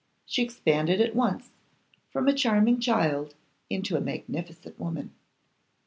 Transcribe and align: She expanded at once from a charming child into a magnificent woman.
She 0.25 0.41
expanded 0.41 0.99
at 0.99 1.15
once 1.15 1.51
from 2.09 2.27
a 2.27 2.33
charming 2.33 2.79
child 2.79 3.35
into 3.69 3.95
a 3.95 4.01
magnificent 4.01 4.79
woman. 4.79 5.13